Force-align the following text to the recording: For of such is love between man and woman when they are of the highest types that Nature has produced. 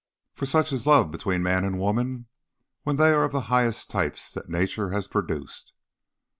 For 0.33 0.45
of 0.45 0.49
such 0.49 0.73
is 0.73 0.87
love 0.87 1.11
between 1.11 1.43
man 1.43 1.63
and 1.63 1.77
woman 1.79 2.25
when 2.81 2.95
they 2.95 3.11
are 3.11 3.23
of 3.23 3.33
the 3.33 3.41
highest 3.53 3.91
types 3.91 4.31
that 4.31 4.49
Nature 4.49 4.89
has 4.89 5.07
produced. 5.07 5.73